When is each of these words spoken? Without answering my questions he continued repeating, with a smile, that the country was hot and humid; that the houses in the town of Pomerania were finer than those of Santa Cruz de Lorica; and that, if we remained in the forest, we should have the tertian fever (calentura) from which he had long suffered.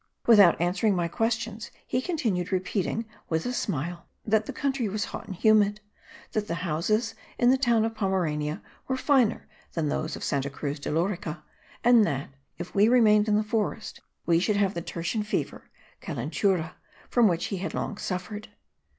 Without 0.25 0.59
answering 0.59 0.95
my 0.95 1.07
questions 1.07 1.69
he 1.85 2.01
continued 2.01 2.51
repeating, 2.51 3.05
with 3.29 3.45
a 3.45 3.53
smile, 3.53 4.07
that 4.25 4.47
the 4.47 4.51
country 4.51 4.89
was 4.89 5.05
hot 5.05 5.27
and 5.27 5.35
humid; 5.35 5.79
that 6.31 6.47
the 6.47 6.55
houses 6.65 7.13
in 7.37 7.51
the 7.51 7.55
town 7.57 7.85
of 7.85 7.93
Pomerania 7.93 8.63
were 8.87 8.97
finer 8.97 9.47
than 9.73 9.89
those 9.89 10.15
of 10.15 10.23
Santa 10.23 10.49
Cruz 10.49 10.79
de 10.79 10.89
Lorica; 10.89 11.43
and 11.83 12.03
that, 12.03 12.31
if 12.57 12.73
we 12.73 12.87
remained 12.89 13.27
in 13.27 13.35
the 13.35 13.43
forest, 13.43 14.01
we 14.25 14.39
should 14.39 14.57
have 14.57 14.73
the 14.73 14.81
tertian 14.81 15.21
fever 15.23 15.69
(calentura) 16.01 16.71
from 17.07 17.27
which 17.27 17.45
he 17.53 17.57
had 17.57 17.75
long 17.75 17.95
suffered. 17.99 18.47